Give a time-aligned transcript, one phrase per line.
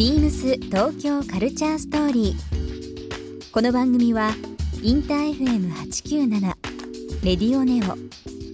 [0.00, 3.52] ビームス東京カルチャーストーリー。
[3.52, 4.30] この番組は
[4.82, 6.40] インター FM897
[7.22, 7.98] レディオネオ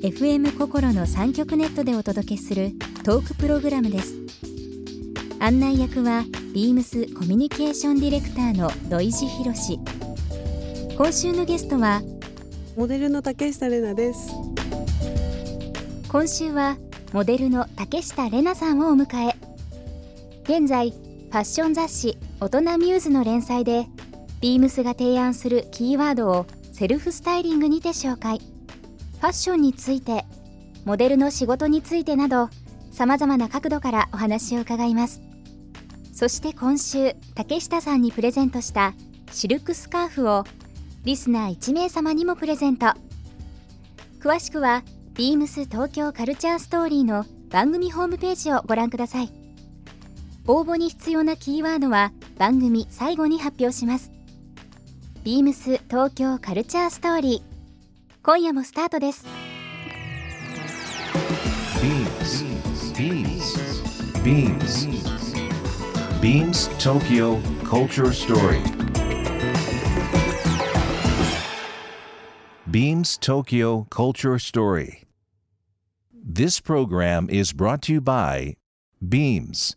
[0.04, 2.72] FM 心の三極ネットでお届けする
[3.04, 4.17] トークプログラムです。
[5.38, 9.78] 案内役はビームスコミュニケーションディレクターの土井博志。
[10.97, 12.03] 今週のゲストは
[12.76, 14.33] モデルの竹下玲奈です
[16.09, 16.77] 今週は
[17.12, 19.37] モデルの竹下玲奈さんをお迎え
[20.42, 23.87] 現在ファッション雑誌「大人ミューズ」の連載で
[24.41, 28.39] ビームスが提案するキーワードをセルフスタイリングにて紹介。
[28.39, 30.25] ファッションについて
[30.84, 32.51] モデルの仕事についてなど
[32.93, 35.20] さまざまな角度からお話を伺います。
[36.12, 38.95] そして今週竹下さんにプレゼントした
[39.33, 40.45] シルクスカーフを
[41.05, 42.87] リスナー1名様にもプレゼント。
[44.20, 44.83] 詳しくは
[45.15, 49.45] ビームス東京カルチャーストーリーの番組ホームページをご覧ください。
[50.48, 54.12] 応募に必要なキーワードは番組最後に発表します。
[55.25, 57.42] ビームス東京カルチャーストーリー。
[58.22, 59.25] 今夜もスタートです。
[61.83, 62.44] ビームス、
[62.97, 64.88] ビームス、ビームス、
[66.20, 67.38] ビーム東京
[67.69, 68.77] カルチャーストーリー。
[72.69, 75.06] ビームス東京カルチャーストーリー。
[76.25, 78.56] This program is brought to you by
[79.03, 79.77] Beams.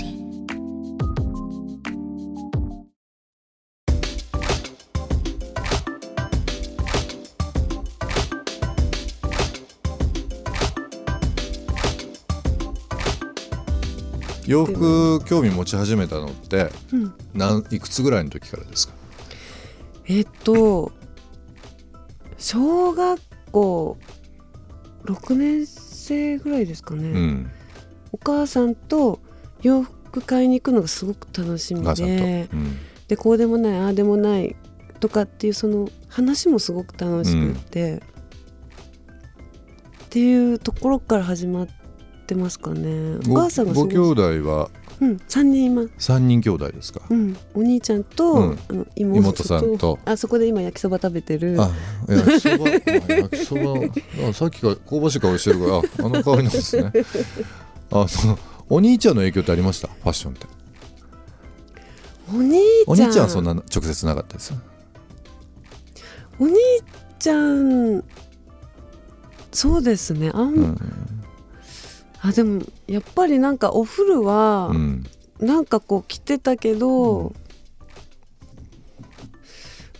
[14.47, 17.13] 洋服興味持ち始めたのって、うん。
[17.33, 18.93] なんいくつぐらいの時からですか？
[20.05, 20.91] えっと
[22.37, 23.19] 小学
[23.51, 23.97] 校
[25.05, 27.51] 6年生ぐらいですかね、うん。
[28.11, 29.19] お母さんと
[29.61, 32.49] 洋服買いに行くのがすごく楽しみで。
[32.51, 32.77] うん。
[33.07, 34.55] でこうでもないああでもない
[35.01, 37.97] とかっていうその話もすごく楽しくって、
[40.05, 41.67] っていうところから始まっ
[42.31, 43.17] てますかね。
[43.27, 43.79] おご母さんがす。
[43.79, 44.69] ご兄弟は？
[45.01, 46.11] うん、3人います。
[46.11, 48.59] 3人兄弟ですか、うん、お兄ちゃんと、うん。
[48.69, 49.17] あの妹。
[49.19, 49.99] 妹さんと。
[50.05, 51.57] あそこで今焼きそば食べてる。
[51.59, 51.71] あ
[52.07, 53.61] 焼きそばあ焼きそば。
[54.29, 56.93] あさっきから香ばしい香りしてるからああの香りなんですね。
[57.91, 58.39] あその
[58.69, 59.87] お兄ちゃんの影響ってありました？
[59.87, 60.45] ファッションって。
[62.33, 62.61] お兄ちゃん。
[62.87, 64.53] お兄ちゃんはそんな直接なかったです？
[66.39, 66.55] お兄
[67.19, 68.03] ちゃん
[69.51, 70.31] そうですね。
[70.33, 70.77] あん、うん、
[72.21, 75.05] あでもやっぱりなんかお風呂は、うん、
[75.39, 77.33] なんかこう着てたけど、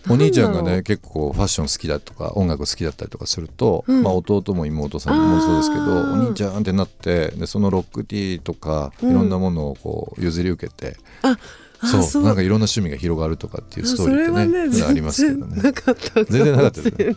[0.08, 4.02] お兄ちゃんがね結構ファッション好きだとか音楽好きだったりとかすると、うん。
[4.02, 9.14] まあ、弟も妹さんもそうですけどお兄ちゃんってなってでそのロックティーとかいうん。
[9.14, 11.38] ろんなものをこう譲り受けて、あ
[11.86, 15.56] そうなんかいろんな趣味が広がるとかっていうストーリーってねねありますけどね。
[15.56, 17.16] 全然なかったですね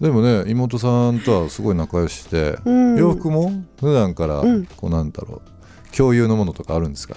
[0.00, 2.96] でもね妹さんとはすごい仲良しで、うん。
[2.96, 4.66] 洋服も普段からうん。
[4.66, 7.16] こうなんだろう共有のものとかあるんですか？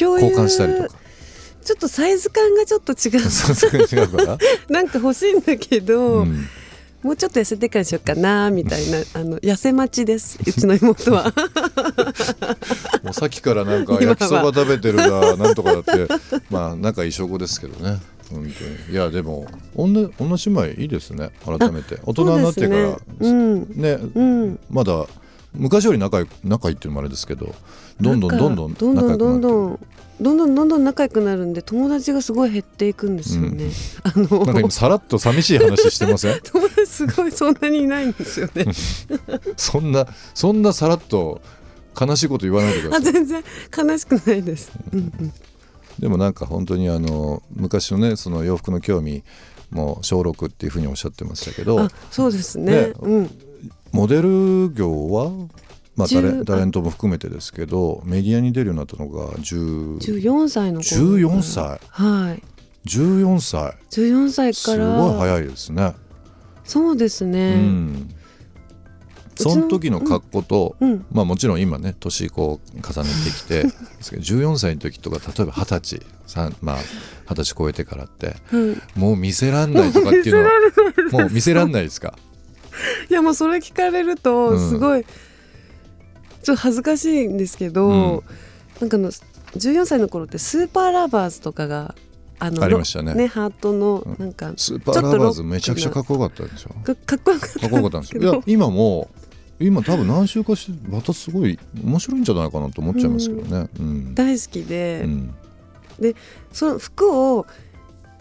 [0.00, 0.88] 交換したりとか。
[1.64, 4.38] ちょっとサイズ感がちょっと違う違うから、
[4.70, 6.46] なんか欲しいんだけど、うん
[7.02, 11.32] もうちょっと痩せてからしようかなみたいな あの痩せ待ちですうちの妹は。
[13.04, 16.08] もうさっきからなんか焼きそば食べてるがなんとかだって
[16.50, 18.00] まあ仲いい証拠ですけどね。
[18.30, 18.50] 本当に。
[18.92, 21.98] いやでも女女姉妹いいですね改めて。
[22.04, 22.80] 大人になってから。
[22.80, 22.96] ね。
[23.20, 23.68] うん。
[23.74, 24.58] ねうん。
[24.70, 25.06] まだ
[25.54, 27.54] 昔より仲い仲いいっていうのもあれですけど
[28.00, 29.78] どんどんどんどんどんどん仲良くなってどんどん
[30.20, 33.70] どんどんどんどん仲良くなるんで友達がすごい減っていくんですよね、
[34.02, 34.44] あの。
[34.44, 36.40] なんか今さらっと寂しい話してません？
[36.98, 38.66] すごいそんなにいないんですよね。
[39.56, 41.40] そんなそんなさらっと
[41.98, 43.10] 悲しいこと言わないでください。
[43.10, 43.44] あ全然
[43.76, 44.98] 悲しくないです、うん。
[44.98, 45.32] うん、
[46.00, 49.22] でもなんか本当にあの昔のねその洋服の興味
[49.70, 51.80] も小6っていうふうにおっしゃってましたけど。
[51.80, 52.72] あそうですね。
[52.72, 52.92] ね。
[53.00, 53.30] うん。
[53.92, 55.30] モデル業は、
[55.96, 61.16] まあ、タレ10タレントも含めてですけどメディアに出るようになったのが10 14歳の頃。
[61.16, 61.80] 14歳。
[61.90, 62.42] はい。
[62.86, 63.74] 14歳。
[63.90, 65.94] 14歳すからごい早いですね。
[66.68, 68.08] そうですうね、ん、
[69.34, 71.06] ちのその時の格好と、うん。
[71.10, 73.70] まあもちろん今ね年こう重ねてきてで
[74.00, 76.76] すけど14歳の時とか例えば二十歳まあ
[77.30, 80.50] 二十歳超えてからってうんもう見せらんないとかっていうのは
[81.22, 82.18] もう見せらんないですか？
[83.08, 84.68] いやもうそれ聞かれるとうん。
[84.70, 88.22] すごい、ちょっと恥ずかしいんですけど、うん。
[88.80, 91.94] なんかあの14歳の頃ってスーパーラバーズとかが
[92.40, 93.14] あのありましたね。
[93.14, 94.16] ねハートのうん。
[94.18, 96.70] なんか、スーパーラバーズめちゃくちゃかっこよかったでしょ。
[96.84, 98.22] かかっこよかったかっこよかったんですよ。
[98.22, 99.10] いや今も
[99.60, 103.68] 今多分何週かしてまたすごい面白いんじゃないかなと思っちゃいますけどね。
[103.78, 105.34] うん、大好きで、うん。
[106.52, 107.46] その服を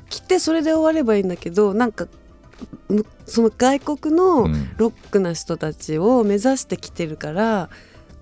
[0.09, 2.07] 着てそれで終わればいいんだけどなんか
[2.89, 4.71] むその外国のうん。
[4.77, 7.69] ロックな人たちを目指してきてるから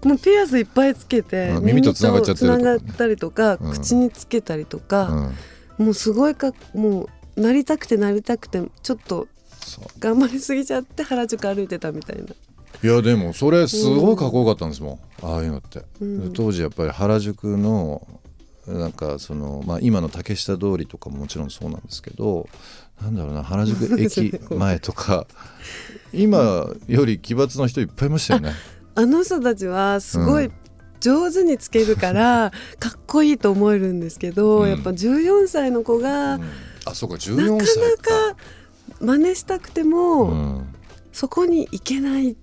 [0.03, 3.71] もうピアスいっぱいつけてあ耳と繋がっちゃってがったりとか、うん。
[3.71, 5.31] 口につけたりとか、
[5.77, 9.27] もうすごいかもうなりたくてなりたくてちょっと
[9.99, 12.23] 頑張りすぎちゃって原宿歩いてたみたいな。
[12.83, 16.33] いやでもそれすごいかっこよかったんですもん、ああいうのって、うん。
[16.33, 18.05] 当時やっぱり原宿の
[18.67, 22.49] なんかその、まあ、今の竹下通りとかももちろんそうなんですけど
[23.01, 25.27] なんだろうな原宿駅前とか
[26.13, 28.53] 今より奇抜な人いっぱいいましたよね。
[28.95, 30.53] あの人たちはすごいうん
[30.99, 36.43] 上手につけるから かっこいいと思えるんですけど、うんやっぱ14歳の子がうん
[36.85, 38.03] あそうかなか14な歳か。
[38.33, 38.37] か
[39.01, 40.75] 真似したくても、うん
[41.11, 42.35] そこに行けないっ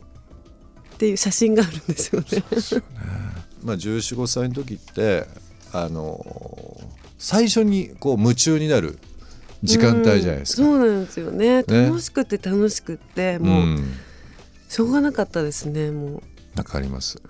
[0.96, 2.26] ていう写真があるんですよね。
[2.38, 2.42] よ
[2.78, 2.84] ね。
[3.62, 5.26] まあ1415歳の時って
[5.72, 6.80] あの
[7.18, 8.98] 最初にこう夢中になる
[9.62, 10.62] 時間帯じゃないですか。
[10.62, 13.92] うんそうなんですよね楽しくて楽しくってもう、ん
[14.68, 16.22] しょうがなかったですねも
[16.56, 17.20] わかります。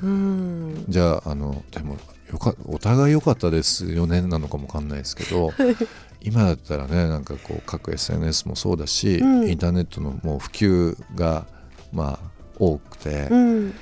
[0.88, 1.96] じゃああのでも
[2.30, 5.52] よかお互い良かったですよねなのかもわかんないですけど
[6.24, 9.48] 今だったらねなんかこう各 SNS もそうだし、うん。
[9.48, 11.46] インターネットのもう普及が
[11.92, 13.74] まあ多くて、うん、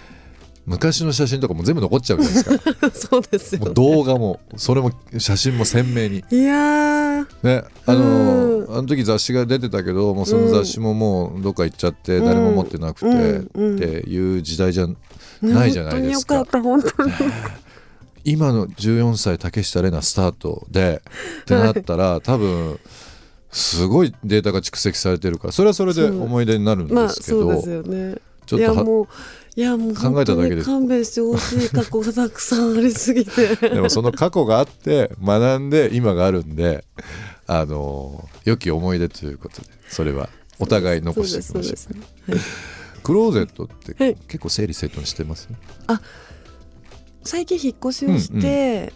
[0.65, 2.91] 昔の写真とかも全部残っちゃうじゃないですか。
[2.95, 3.75] そうですよ、ね。
[3.75, 6.25] 動画もそれも写真も鮮明に。
[6.31, 7.27] いやー。
[7.43, 8.79] ねあのうん。
[8.79, 12.25] あの時雑誌が出てたけどもうその雑誌ももうどっか行っちゃってうん。
[12.25, 13.43] 誰も持ってなくて、っ
[13.79, 14.87] ていう時代じゃ
[15.43, 16.37] ないじゃないですか。
[16.37, 17.13] 本当によかった本当に。
[18.25, 21.03] 今の14歳竹下玲奈スタートで
[21.43, 22.79] ってなったら多分
[23.51, 28.17] すごいデータが蓄積されてるからそれはそれで思い出になるんでまあすけど、そうですよね。
[28.47, 29.09] ちょっとはいやもう
[29.57, 30.63] いやもう考えただけで。
[30.63, 33.57] 勘弁してほしい過去がたくさんありすぎて。
[33.69, 36.85] でもその過去があって学んで今があるんで
[37.47, 40.29] あの良き思い出ということでそれは
[40.59, 41.75] お互い残していきましょ
[42.33, 42.37] う
[43.03, 45.49] クローゼットってはい結構整理整頓してます、
[47.25, 48.93] 最近引っ越しをして、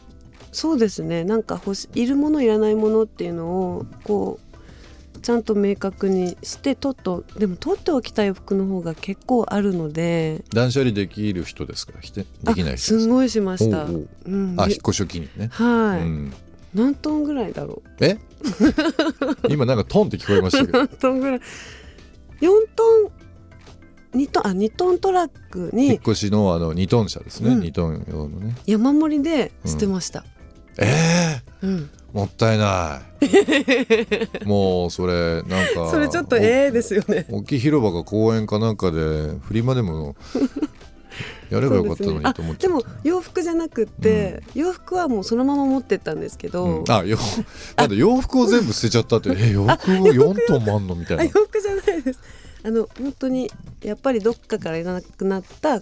[0.53, 1.25] そうですね。
[1.25, 10.45] なんか欲しいるものいらないものっていうのをこうちゃんと明確にして取っとでも取っておきたい服の方が結構あるので。
[10.53, 11.95] 断捨離できる人ですか？
[12.01, 13.85] ひてあできない人ですごいしました。
[13.85, 14.55] うん。
[14.59, 16.33] あ引っ越しを機にね、はい、うん、
[16.75, 18.05] 何トンぐらいだろう？
[18.05, 18.19] え？
[19.49, 20.79] 今なんかトンって聞こえましたけど。
[20.79, 21.41] 何トンぐらい
[22.41, 23.11] ？4トン
[24.15, 27.61] 2トンあ2トントラック引っに越しのあの2トン車ですね、うん。
[27.61, 28.57] 2トン用のね。
[28.67, 30.25] 山盛りで捨てました。
[30.79, 31.71] えうん。
[31.71, 34.45] ー、もったいない。
[34.47, 37.27] もうそれなんかそれちょっとええですよね。
[37.31, 39.01] お大きい広場が公園かなんかで
[39.41, 40.15] フリマでも
[41.51, 42.79] やればよかったのにと思っちゃった。
[42.79, 47.19] でも洋服じゃなくって、洋服はもうそのまま持ってったんですけど、うん、あよ
[47.77, 51.23] なんで洋服を全部捨てちゃったってえ洋服を4トンもあんのみたいな。
[51.23, 52.19] あ洋、服じゃないです
[52.65, 53.51] あの本当に
[53.83, 55.81] やっぱりどっかからいらなくなった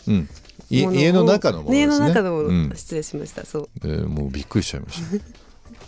[0.69, 1.79] 家の中のものですね。
[1.79, 2.73] 家の中のもの、うん。
[2.75, 3.47] 失礼しました。
[3.47, 3.69] そう。
[3.85, 5.25] えーもうびっくりしちゃいました。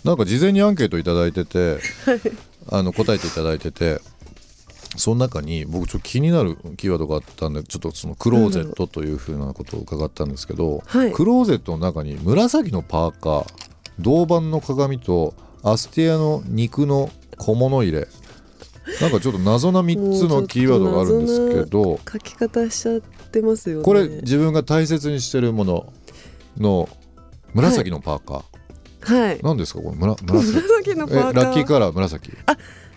[0.09, 1.79] なんか事前にアンケートいただいてて
[2.69, 4.01] あの答えていただいてて
[4.97, 11.13] その中に僕ちょっと気になるキーワードがあったんでちょっとそのクローゼットというふうなことを伺ったんですけど、はい。
[11.13, 13.47] クローゼットの中に紫のパーカー
[13.99, 18.09] 銅板の鏡とアスティアの肉の小物入れ
[19.01, 21.99] なんかちょっと謎な3つのキーワードがあるんですけど。
[22.11, 23.85] 書き方しちゃってますよね。
[23.85, 25.93] これ自分が大切にしてるもの
[26.59, 26.89] の
[27.55, 29.41] 紫のパーカー、はい。
[29.43, 29.97] 何ですかこれ？
[29.97, 30.53] むら紫。
[30.55, 31.33] 紫のパえーカー。
[31.33, 32.31] ラッキーカラー紫。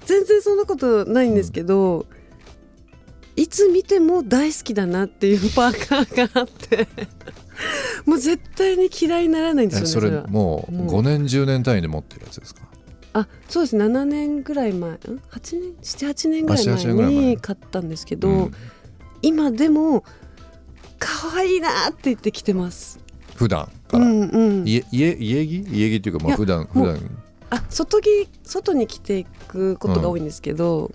[0.06, 2.06] 全然そんなことないんですけど、
[3.36, 6.88] いつ見ても大好きだなっていうパーカーがあって。
[8.06, 10.28] もう絶対に嫌いにならないんですよねえそれそれは。
[10.28, 12.62] もうもう5年10年単位で持ってるやつですか？
[13.18, 13.76] あそうです。
[13.76, 14.92] 7年ぐらい前。
[14.92, 17.22] ん？8年？78年ぐらいあ7 8年ぐらい前。
[17.24, 18.52] 前に買ったんですけど、うん。
[19.24, 20.04] 今でも
[21.00, 23.00] 可愛いなって言って着てます。
[23.36, 24.68] 普段から、うんうん。
[24.68, 25.66] 家家家着？
[25.72, 27.00] 家着っていうかまあ普段普も段。
[27.50, 30.92] あ外着外に着ていくことが多いんですけど、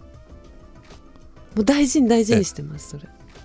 [1.56, 3.02] もう大事に大事にしてますそれ。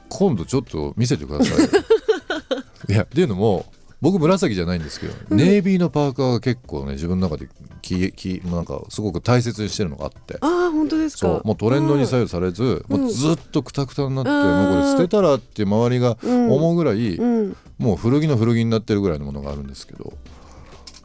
[0.10, 1.70] 今度ちょっと見せてくださいよ。
[2.90, 3.66] いやっていうのも
[4.00, 5.38] 僕紫じゃないんですけど、うん。
[5.38, 7.50] ネイビーのパーカーが結構ね自分の中で
[7.82, 10.38] ききなんかすごく大切にしてるのがあって。
[10.42, 11.42] ああ本当ですか。
[11.44, 13.02] もうトレンドに左右されず、うん。
[13.02, 14.38] もうずっとくたくたになって、うん。
[14.38, 16.52] もうこれ捨てたらって周りがうん。
[16.52, 17.56] 思うぐらい、うん。
[17.80, 20.14] もう古着の古着になってるぐらいのものがあるんですけど。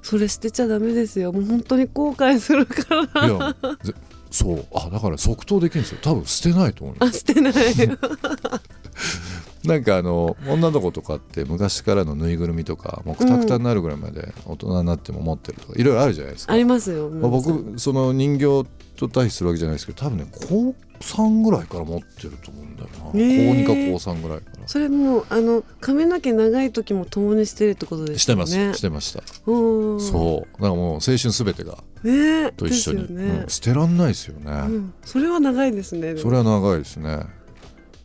[0.03, 1.33] それ捨てちゃダメですよ。
[1.33, 3.27] もう本当に後悔するから。
[3.27, 3.95] いやぜ
[4.31, 4.67] そう。
[4.75, 5.99] あだから即答できるんですよ。
[6.03, 7.53] 多分捨てないと思うんですあ捨てない
[9.65, 16.53] なんかあの女の子とかって昔からのぬいぐるみとかもうくたくたになるぐらいまで大人になっても持ってるとかいろいろあるじゃないですか。
[16.53, 23.67] ありますよ、まあ、僕その人形と対比するわけじゃないですけど多分ね高3ぐらいから持ってると思うんだよな、へー。
[23.67, 24.69] 高2か高3ぐらいから。
[24.69, 28.47] それもうあの髪の毛長い時も共にしてるってことですよね。
[28.47, 29.23] してますしてました。
[29.47, 30.53] うんそう。
[30.55, 32.53] だからもう青春すべてがね。
[32.53, 33.49] と一緒に、ねうん。
[33.49, 37.21] 捨てらんないですよね、うん、それは長いですねそれは長いですね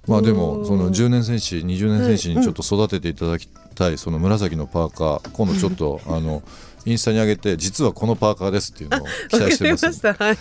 [0.08, 6.42] まあでもその10年戦士20年戦士にちょっと育てていただきたいその紫のパーカー今度ちょっとあの
[6.86, 10.14] インスタに上げて実はこのパーカーですっていうのを期待してまますした。
[10.14, 10.38] はい。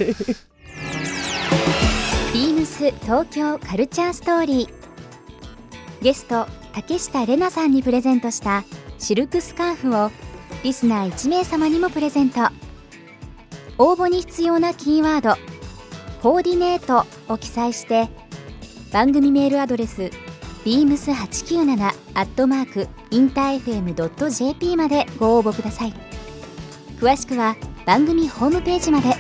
[2.33, 4.69] ビームス東京カルチャーストーリー。
[6.03, 8.65] ゲスト竹下玲奈さんにプレゼントした
[8.99, 10.11] シルクスカーフを
[10.63, 12.43] リスナー1名様にもプレゼント。
[13.79, 15.37] 応募に必要なキーワード
[16.23, 18.09] 「コーディネート」を記載して
[18.93, 20.11] 番組メールアドレス
[20.65, 25.95] beams897 アットマークインター FM.jp までご応募ください。
[26.99, 29.15] 詳しくは番組ホームページまで。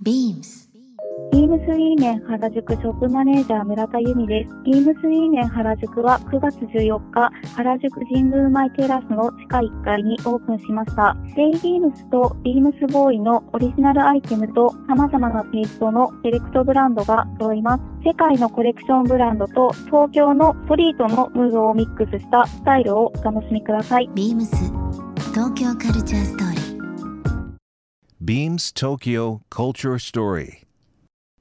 [0.00, 0.61] ビームスビー
[1.52, 4.54] ムスイーメン原宿ショップマネージャー村田由美です。
[4.64, 11.14] ビームスイーメン原宿は9月14日、原宿神宮前テラスの地下1階にオープンしました。
[11.36, 17.82] デイビームスとビームスボーイのオリジナルアイテムと様々なテイストのセレクトブランドが揃います。
[18.02, 24.08] 世界のコレクションブランドと東京のストリートのムードをミックスしたスタイルをお楽しみください。
[24.14, 24.56] ビームス
[25.34, 26.62] 東京カルチャーストーリー
[28.24, 30.61] Beams Tokyo Culture Story.